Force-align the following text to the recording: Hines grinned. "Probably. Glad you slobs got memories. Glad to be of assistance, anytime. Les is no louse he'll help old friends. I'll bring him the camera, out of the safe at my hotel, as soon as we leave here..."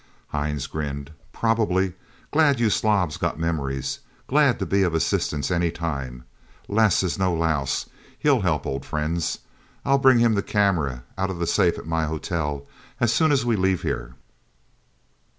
Hines 0.29 0.65
grinned. 0.65 1.11
"Probably. 1.31 1.93
Glad 2.31 2.59
you 2.59 2.71
slobs 2.71 3.17
got 3.17 3.37
memories. 3.39 3.99
Glad 4.25 4.57
to 4.57 4.65
be 4.65 4.81
of 4.81 4.95
assistance, 4.95 5.51
anytime. 5.51 6.23
Les 6.67 7.03
is 7.03 7.19
no 7.19 7.31
louse 7.31 7.85
he'll 8.17 8.41
help 8.41 8.65
old 8.65 8.83
friends. 8.83 9.37
I'll 9.85 9.99
bring 9.99 10.17
him 10.17 10.33
the 10.33 10.41
camera, 10.41 11.03
out 11.19 11.29
of 11.29 11.37
the 11.37 11.45
safe 11.45 11.77
at 11.77 11.85
my 11.85 12.05
hotel, 12.05 12.65
as 12.99 13.13
soon 13.13 13.31
as 13.31 13.45
we 13.45 13.55
leave 13.55 13.83
here..." 13.83 14.15